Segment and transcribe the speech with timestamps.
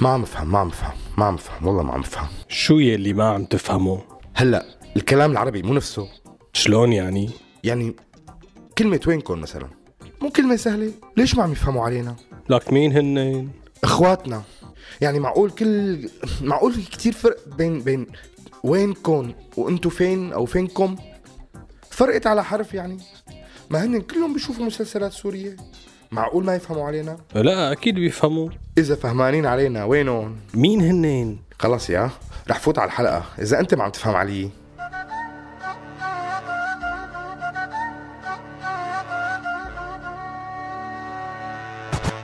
[0.00, 3.12] ما عم افهم ما عم افهم ما عم افهم والله ما عم افهم شو يلي
[3.12, 4.02] ما عم تفهمه؟
[4.34, 6.08] هلأ الكلام العربي مو نفسه.
[6.52, 7.30] شلون يعني؟
[7.64, 7.96] يعني
[8.78, 9.68] كلمة وينكم مثلا
[10.22, 10.92] مو كلمة سهلة.
[11.16, 12.16] ليش ما عم يفهموا علينا؟
[12.50, 13.48] لك مين هن
[13.84, 14.42] إخواتنا.
[15.00, 16.08] يعني معقول كل
[16.40, 18.06] معقول في كتير فرق بين بين
[18.64, 20.96] وينكم وأنتو فين أو فينكم؟
[21.90, 22.98] فرقت على حرف يعني.
[23.70, 25.56] ما هن كلهم بيشوفوا مسلسلات سورية.
[26.10, 28.48] معقول ما يفهموا علينا؟ لا أكيد بيفهموا.
[28.78, 32.10] إذا فهمانين علينا وينهم؟ مين هنين؟ خلص يا
[32.50, 33.24] رح فوت على الحلقة.
[33.38, 34.50] إذا أنت ما عم تفهم علي.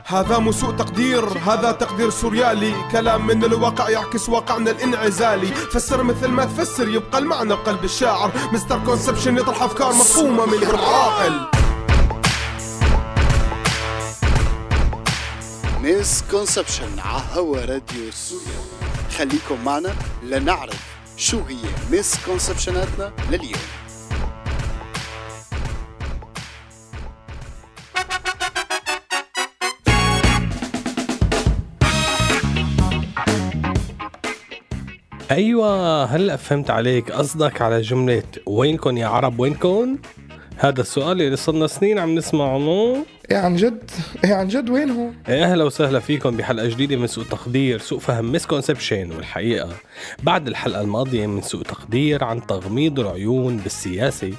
[0.07, 2.75] هذا سوء تقدير هذا تقدير سوريالي.
[2.93, 5.47] كلام من الواقع يعكس واقعنا الانعزالي.
[5.47, 8.31] فسر مثل ما تفسر يبقى المعنى بقلب الشاعر.
[8.53, 11.41] Mister Conception يطرح أفكار مفهومة من غير عاقل.
[15.81, 18.61] مسكونسبشن على هوا راديو سوريا.
[19.19, 20.81] خليكم معنا لنعرف
[21.17, 21.57] شو هي
[21.93, 23.84] مسكونسبشناتنا لليوم.
[35.31, 37.13] أيوه هلأ فهمت عليك.
[37.13, 39.99] قصدك على جملة وينكن يا عرب وينكن؟
[40.57, 42.97] هذا السؤال اللي صرنا سنين عم نسمعه.
[43.31, 43.91] إيه عن جد؟
[44.25, 48.33] إيه عن جد؟ وينهم إيه أهلا وسهلا فيكم بحلقة جديدة من سوء تقدير سوء فهم
[48.33, 49.71] مسكونسبشن والحقيقة.
[50.23, 54.33] بعد الحلقة الماضية من سوء تقدير عن تغميض العيون بالسياسة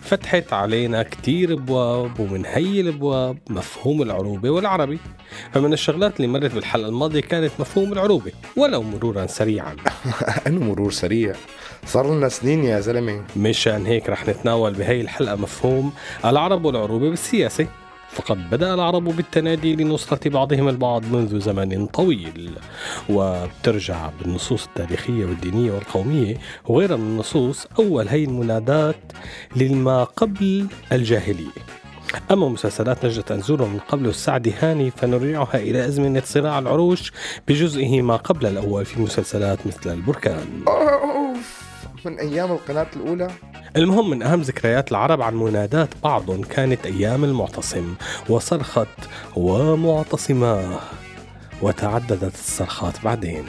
[0.00, 4.98] فتحت علينا كتير أبواب ومن هي الأبواب مفهوم العروبة والعربي.
[5.52, 9.76] فمن الشغلات اللي مرت بالحلقة الماضية كانت مفهوم العروبة ولو مرورا سريعا.
[10.46, 11.34] أنه مرور سريع.
[11.86, 13.24] صار لنا سنين يا زلمة.
[13.36, 15.92] مشان هيك رح نتناول بهي الحلقة مفهوم
[16.24, 17.66] العرب والعروبة بالسياسة.
[18.12, 22.50] فقد بدأ العرب بالتنادي لنصرة بعضهم البعض منذ زمن طويل.
[23.08, 29.12] وبترجع بالنصوص التاريخية والدينية والقومية وغيرها من النصوص أول هي المنادات
[29.56, 31.62] لما قبل الجاهلية.
[32.30, 37.12] أما مسلسلات نجدة أنزور من قبل السعد هاني فنرجعها إلى أزمنة صراع العروش
[37.48, 40.62] بجزئه ما قبل الأول في مسلسلات مثل البركان.
[40.68, 41.62] أوف!
[42.04, 43.30] من أيام القناة الأولى
[43.76, 47.94] المهم من أهم ذكريات العرب عن منادات بعضهم كانت أيام المعتصم
[48.28, 48.88] وصرخت
[49.36, 50.80] ومعتصماه
[51.62, 53.44] وتعددت الصرخات بعدين.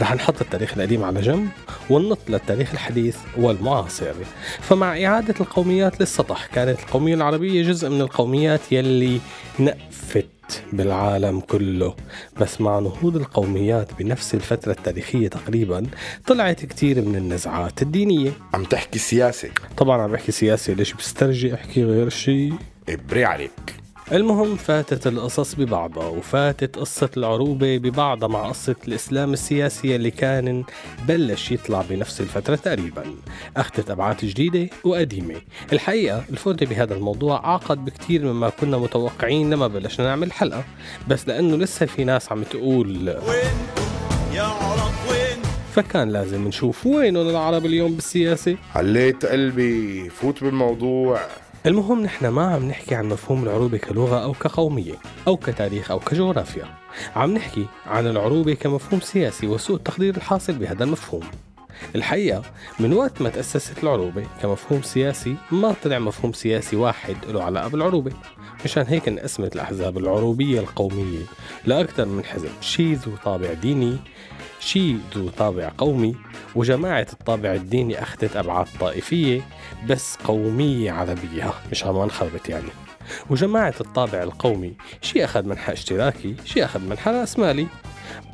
[0.00, 1.48] رح نحط التاريخ القديم على جنب
[1.90, 4.14] وننط للتاريخ الحديث والمعاصر.
[4.60, 9.20] فمع إعادة القوميات للسطح كانت القومية العربية جزء من القوميات يلي
[9.58, 10.26] نأفت
[10.72, 11.94] بالعالم كله.
[12.40, 15.86] بس مع نهوض القوميات بنفس الفترة التاريخية تقريبا
[16.26, 18.30] طلعت كتير من النزعات الدينية.
[18.54, 22.54] عم تحكي سياسة؟ طبعا عم بحكي سياسي ليش بسترجي أحكي غير شيء
[22.88, 23.85] إبري عليك.
[24.12, 30.64] المهم فاتت القصص ببعضها وفاتت قصة العروبة ببعضها مع قصة الإسلام السياسي اللي كان
[31.08, 33.02] بلش يطلع بنفس الفترة تقريبا.
[33.56, 35.34] أخذت أبعاد جديدة وقديمة.
[35.72, 40.64] الحقيقة الفوت بهذا الموضوع عقد بكتير مما كنا متوقعين لما بلشنا نعمل حلقة.
[41.08, 43.08] بس لأنه لسه في ناس عم تقول
[44.32, 45.42] يا عرب وين؟
[45.74, 48.56] فكان لازم نشوف وينهم العرب اليوم بالسياسة.
[48.74, 51.20] عليت قلبي فوت بالموضوع.
[51.66, 54.94] المهم نحن ما عم نحكي عن مفهوم العروبة كلغة أو كقومية
[55.26, 56.64] أو كتاريخ أو كجغرافيا.
[57.16, 61.22] عم نحكي عن العروبة كمفهوم سياسي وسوء التقدير الحاصل بهذا المفهوم.
[61.94, 62.42] الحقيقة
[62.80, 68.12] من وقت ما تأسست العروبة كمفهوم سياسي ما طلع مفهوم سياسي واحد له علاقة بالعروبة
[68.64, 71.22] مشان هيك انقسمت الأحزاب العروبية القومية
[71.64, 73.96] لأكثر من حزب شي ذو طابع ديني
[74.60, 76.16] شي ذو طابع قومي
[76.54, 79.40] وجماعة الطابع الديني أخذت أبعاد طائفية
[79.88, 82.68] بس قومية عربية مش عم نخربط يعني.
[83.30, 84.72] وجماعة الطابع القومي
[85.02, 87.66] شي أخذ منحى اشتراكي شي أخذ منحى رأسمالي.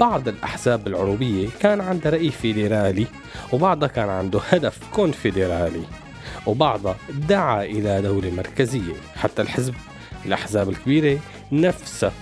[0.00, 3.06] بعض الأحزاب العروبية كان عندها رأي فيدرالي
[3.52, 5.82] وبعضها كان عنده هدف كونفدرالي
[6.46, 6.96] وبعضها
[7.28, 8.94] دعا إلى دولة مركزية.
[9.16, 9.74] حتى الحزب
[10.26, 11.18] الأحزاب الكبيرة
[11.52, 12.12] نفسها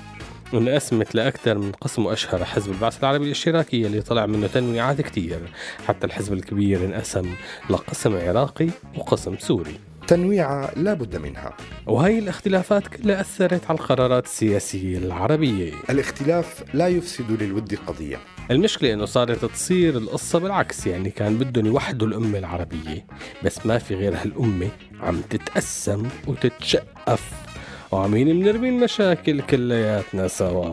[0.58, 5.38] انقسمت لأكثر من قسم وأشهر حزب البعث العربي الاشتراكي اللي طلع منه تنويعات كتير.
[5.86, 7.34] حتى الحزب الكبير انقسم
[7.70, 9.74] لقسم عراقي وقسم سوري.
[10.06, 11.52] تنويعة لا بد منها.
[11.86, 15.72] وهي الاختلافات كلها أثرت على القرارات السياسية العربية.
[15.90, 18.16] الاختلاف لا يفسد للود قضية.
[18.50, 23.06] المشكلة إنه صارت تصير القصة بالعكس يعني كان بدهم يوحدوا الأمة العربية
[23.44, 24.68] بس ما في غير هالأمة
[25.00, 27.49] عم تتقسم وتتشقف.
[27.92, 30.72] وعمين بنرمي المشاكل كلياتنا سوا.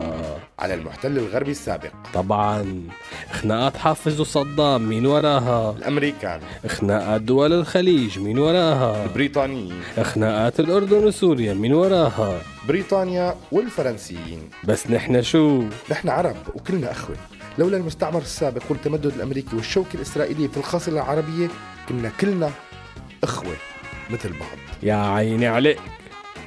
[0.58, 1.90] على المحتل الغربي السابق.
[2.14, 2.82] طبعا.
[3.32, 6.40] خناقات حافظ وصدام مين وراها؟ الأمريكان.
[6.66, 14.50] خناقات دول الخليج مين وراها؟ البريطانيين خناقات الأردن وسوريا مين وراها؟ بريطانيا والفرنسيين.
[14.64, 17.16] بس نحن شو؟ نحن عرب وكلنا أخوة.
[17.58, 21.48] لولا المستعمر السابق والتمدد الأمريكي والشوكة الإسرائيلية في الخاصره العربية
[21.88, 22.50] كنا كلنا
[23.24, 23.56] أخوة
[24.10, 24.58] مثل بعض.
[24.82, 25.78] يا عيني عليك.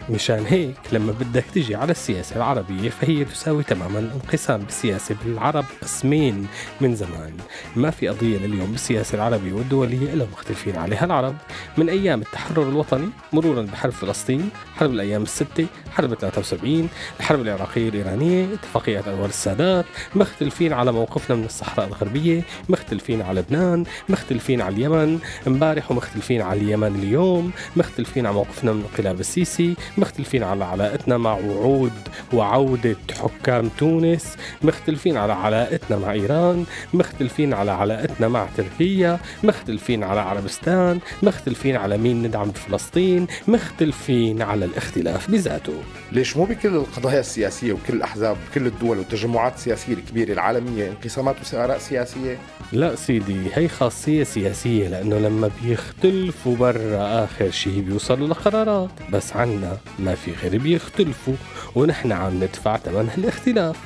[0.10, 6.48] مشان هيك لما بدك تجي على السياسة العربية فهي تساوي تماما الانقسام بالسياسة بالعرب قسمين
[6.82, 7.34] من زمان.
[7.76, 11.36] ما في قضية لليوم بالسياسة العربية والدولية إلا مختلفين عليها العرب.
[11.78, 16.90] من أيام التحرر الوطني مرورا بحرب فلسطين حرب الأيام الستة حرب 73
[17.20, 23.84] الحرب العراقية الإيرانية اتفاقية أنور السادات مختلفين على موقفنا من الصحراء الغربية مختلفين على لبنان
[24.10, 30.44] مختلفين على اليمن امبارح ومختلفين على اليمن اليوم مختلفين على موقفنا من انقلاب السيسي مختلفين
[30.44, 31.92] على علاقتنا مع وعود
[32.34, 40.20] وعودة حكام تونس مختلفين على علاقتنا مع إيران مختلفين على علاقتنا مع تركيا مختلفين على
[40.20, 45.74] عربستان مختلفين على مين ندعم فلسطين مختلفين على الاختلاف بذاته.
[46.12, 51.78] ليش مو بكل القضايا السياسية وكل الأحزاب وكل الدول والتجمعات السياسية الكبيرة العالمية انقسامات وآراء
[51.78, 52.38] سياسية؟
[52.72, 58.90] لا سيدي هي خاصية سياسية لأنه لما بيختلفوا برا آخر شيء بيوصلوا لقرارات.
[59.14, 61.36] بس عنا ما في غير بيختلفوا
[61.76, 63.78] ونحن عم ندفع ثمن هالاختلاف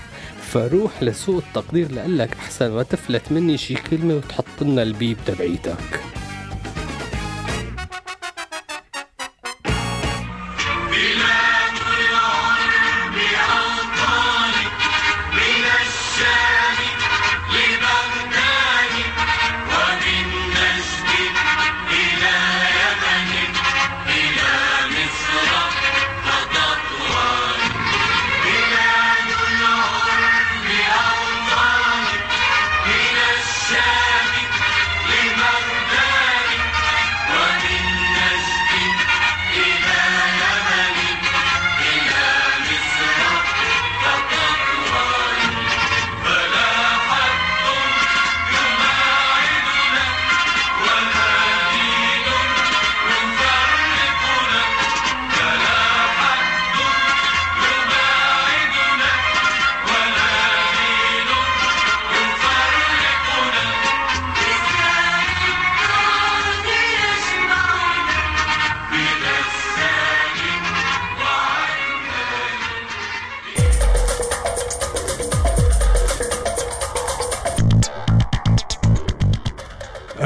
[0.42, 6.15] فروح لسوء التقدير لقلك أحسن ما تفلت مني شي كلمة وتحط لنا البيب تبعيتك.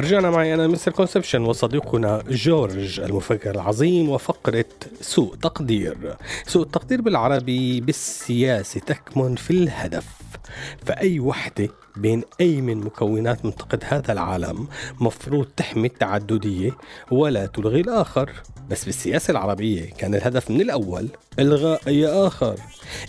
[0.09, 4.65] رجعنا معي أنا Mister Conception وصديقنا جورج المفكر العظيم وفقرة
[5.01, 6.15] سوء تقدير.
[6.47, 10.05] سوء التقدير بالعربي بالسياسة تكمن في الهدف.
[10.85, 14.67] فأي وحدة بين أي من مكونات منطقة هذا العالم
[14.99, 16.71] مفروض تحمي التعددية
[17.11, 18.31] ولا تلغي الآخر.
[18.69, 21.09] بس بالسياسة العربية كان الهدف من الأول
[21.39, 22.55] إلغاء أي آخر.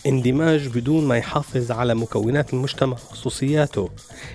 [0.06, 3.90] اندماج بدون ما يحافظ على مكونات المجتمع خصوصياته.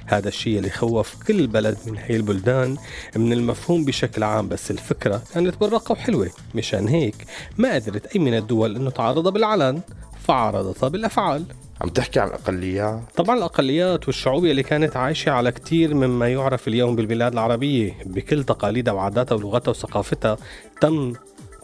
[0.05, 2.77] هذا الشيء اللي خوف كل بلد من هي البلدان
[3.15, 4.47] من المفهوم بشكل عام.
[4.47, 6.29] بس الفكرة كانت بالرقة وحلوة.
[6.55, 7.25] مشان هيك
[7.57, 9.81] ما قدرت أي من الدول أنه تعارضها بالعلن
[10.27, 11.45] فعارضتها بالأفعال.
[11.81, 16.95] عم تحكي عن اقليات طبعا الأقليات والشعوب اللي كانت عايشة على كتير مما يعرف اليوم
[16.95, 17.93] بالبلاد العربية.
[18.05, 20.37] بكل تقاليدها وعاداتها ولغتها وثقافتها
[20.81, 21.13] تم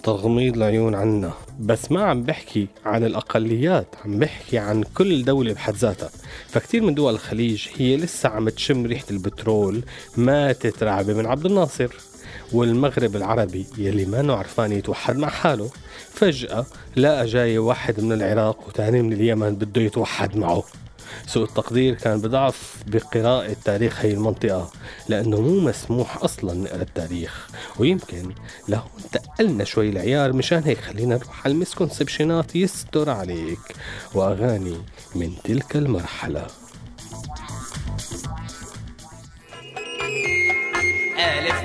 [0.03, 1.33] تغميض العيون عنا.
[1.59, 6.09] بس ما عم بحكي عن الأقليات عم بحكي عن كل دولة بحد ذاتها.
[6.47, 9.81] فكتير من دول الخليج هي لسه عم تشم ريحة البترول
[10.17, 12.10] ما تترعبة من عبد الناصر.
[12.53, 15.69] والمغرب العربي يلي ما عرفان يتوحد مع حاله.
[16.13, 16.65] فجأة
[16.97, 20.63] لقى جاي واحد من العراق وتاني من اليمن بده يتوحد معه.
[21.27, 24.71] سوء التقدير كان بضعف بقراءة تاريخ هي المنطقة
[25.09, 27.47] لأنه مو مسموح أصلا نقرأ التاريخ.
[27.79, 28.31] ويمكن
[28.67, 33.59] لهون تقلنا شوي العيار مشان هيك خلينا نروح على المسكونسبشنات يستر عليك.
[34.13, 34.77] وأغاني
[35.15, 36.47] من تلك المرحلة.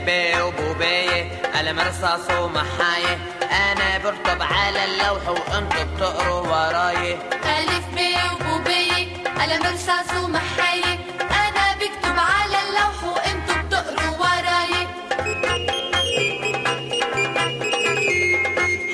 [0.08, 3.18] ألف ب وبوباية قلم رصاص ومحاية.
[3.42, 7.12] أنا برطب على اللوح وأنتوا بتقروا وراي
[7.58, 7.98] ألف ب
[8.32, 10.98] وبوبية قلم رصاص ومحاية.
[11.20, 14.86] أنا بكتب على اللوح وأنتوا بتقروا وراي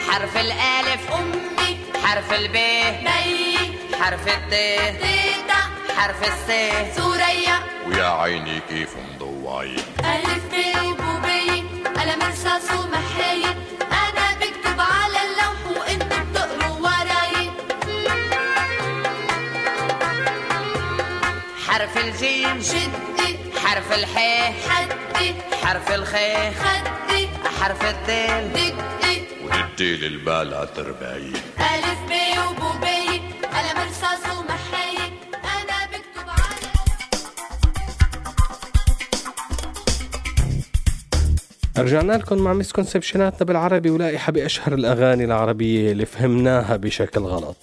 [0.08, 1.78] حرف الألف أمي.
[2.04, 3.58] حرف الب بي
[4.00, 4.54] حرف الت
[5.02, 5.60] تيتا.
[5.96, 6.96] حرف الس.
[6.96, 7.58] سوريا.
[7.86, 8.90] ويا عيني كيف
[9.42, 11.60] واي ألف بي وبي
[12.00, 13.56] قلم رصاص ومحاية
[13.92, 17.50] أنا بكتب على اللوح وأنت بتقرأ وراي
[21.66, 25.34] حرف الجيم جدي حرف الحاء حدي.
[25.62, 27.28] حرف الخاء خدي.
[27.60, 29.22] حرف الدال دقي.
[29.44, 31.51] ودي البال ترباية
[41.82, 47.56] رجعنا لكم مع مسكونسبشناتنا بالعربي ولائحة بأشهر الأغاني العربية اللي فهمناها بشكل غلط.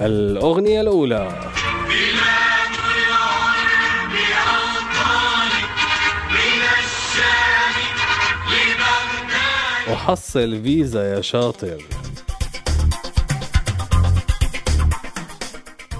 [0.00, 1.50] الأغنية الأولى.
[9.90, 11.82] وحصل فيزا يا شاطر.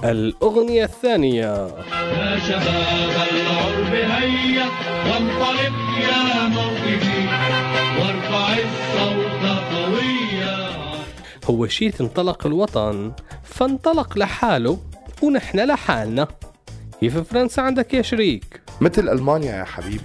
[0.03, 1.67] الأغنية الثانية.
[1.91, 4.65] يا شباب العرب هيا
[5.05, 7.27] وانطلق يا موقفي
[7.99, 10.69] وارفع الصوت قويا.
[11.49, 13.11] هو شيت انطلق الوطن
[13.43, 14.77] فانطلق لحاله
[15.21, 16.27] ونحن لحالنا.
[16.99, 20.01] كيف فرنسا عندك يا شريك؟ مثل ألمانيا يا حبيبي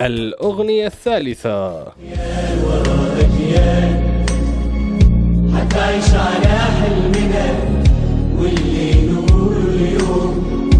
[0.00, 1.92] الأغنية الثالثة.
[5.62, 7.46] حتعيش على حلمنا
[8.36, 10.70] واللي نقوله اليوم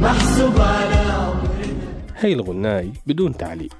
[0.00, 1.34] محسوب على
[2.16, 3.74] هي الغناي بدون تعليق.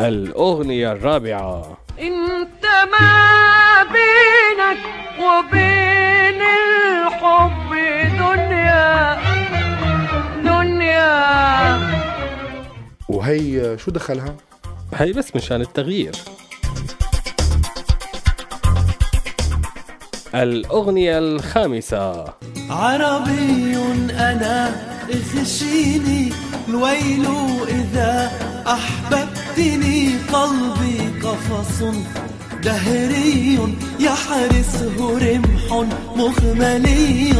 [0.00, 1.78] الأغنية الرابعة.
[2.00, 4.78] انت ما بينك
[5.18, 7.70] وبين الحب
[8.18, 9.18] دنيا
[10.44, 11.78] دنيا.
[13.08, 14.36] وهي شو دخلها؟
[14.94, 16.12] هي بس مشان التغيير.
[20.34, 22.24] الأغنية الخامسة.
[22.70, 23.76] عربي
[24.10, 24.72] أنا
[25.10, 26.32] اخشيني
[26.68, 27.26] الويل
[27.68, 28.32] إذا
[28.66, 30.12] أحببتني.
[30.32, 31.82] قلبي قفص
[32.64, 33.58] دهري
[34.00, 37.34] يحرسه رمح مخملي.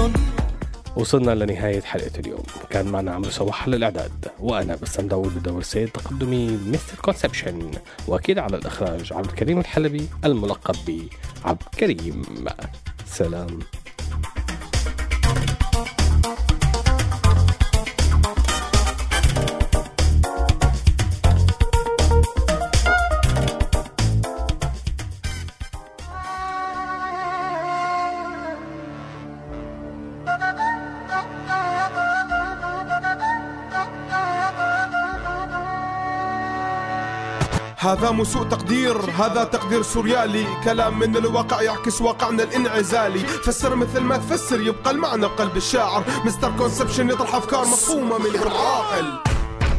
[0.96, 2.42] وصلنا لنهاية حلقة اليوم.
[2.70, 7.70] كان معنا عمرو صباح على الإعداد وأنا بسام داوود بدور سيد تقدمي Mister Conception
[8.06, 10.76] وأكيد على الإخراج عبد الكريم الحلبي الملقب
[11.44, 12.22] بعبد كريم
[13.06, 13.58] سلام.
[37.80, 40.46] هذا مو سوء تقدير هذا تقدير سوريالي.
[40.64, 43.18] كلام من الواقع يعكس واقعنا الانعزالي.
[43.18, 46.04] فسر مثل ما تفسر يبقى المعنى بقلب الشاعر.
[46.24, 49.18] Mister Conception يطرح أفكار مفهومة من العاقل.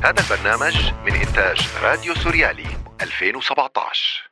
[0.04, 2.68] هذا البرنامج من إنتاج راديو سوريالي
[3.02, 4.29] 2017